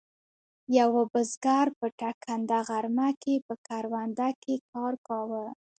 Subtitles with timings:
[0.77, 5.45] یوه بزګر په ټکنده غرمه کې په کرونده کې کار کاوه.